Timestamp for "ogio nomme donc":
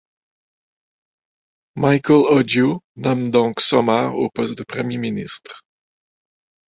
2.25-3.59